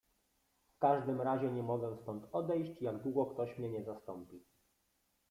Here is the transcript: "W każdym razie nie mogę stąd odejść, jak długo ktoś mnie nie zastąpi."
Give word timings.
"W 0.75 0.79
każdym 0.79 1.21
razie 1.21 1.51
nie 1.51 1.63
mogę 1.63 1.97
stąd 2.01 2.27
odejść, 2.31 2.81
jak 2.81 3.03
długo 3.03 3.25
ktoś 3.25 3.57
mnie 3.57 3.69
nie 3.69 3.83
zastąpi." 3.83 4.43